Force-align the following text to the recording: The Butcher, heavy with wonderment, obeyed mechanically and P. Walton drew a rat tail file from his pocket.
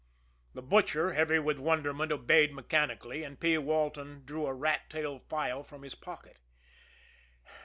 The 0.55 0.63
Butcher, 0.63 1.13
heavy 1.13 1.37
with 1.37 1.59
wonderment, 1.59 2.11
obeyed 2.11 2.51
mechanically 2.55 3.23
and 3.23 3.39
P. 3.39 3.55
Walton 3.59 4.23
drew 4.25 4.47
a 4.47 4.53
rat 4.55 4.89
tail 4.89 5.19
file 5.19 5.61
from 5.61 5.83
his 5.83 5.93
pocket. 5.93 6.39